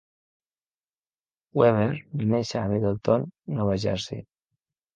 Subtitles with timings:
[1.61, 4.27] Weber va néixer a Middletown, Nova Jersey.